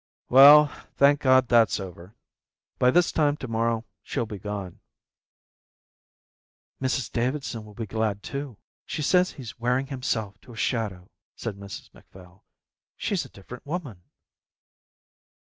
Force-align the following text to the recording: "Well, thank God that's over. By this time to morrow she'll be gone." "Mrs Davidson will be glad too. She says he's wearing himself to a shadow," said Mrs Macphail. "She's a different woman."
"Well, 0.29 0.65
thank 0.97 1.19
God 1.19 1.47
that's 1.47 1.79
over. 1.79 2.15
By 2.79 2.89
this 2.89 3.11
time 3.11 3.37
to 3.37 3.47
morrow 3.47 3.85
she'll 4.01 4.25
be 4.25 4.39
gone." 4.39 4.79
"Mrs 6.81 7.11
Davidson 7.11 7.63
will 7.63 7.75
be 7.75 7.85
glad 7.85 8.23
too. 8.23 8.57
She 8.87 9.03
says 9.03 9.33
he's 9.33 9.59
wearing 9.59 9.85
himself 9.93 10.41
to 10.41 10.53
a 10.53 10.57
shadow," 10.57 11.11
said 11.35 11.55
Mrs 11.55 11.93
Macphail. 11.93 12.43
"She's 12.97 13.25
a 13.25 13.29
different 13.29 13.63
woman." 13.63 14.01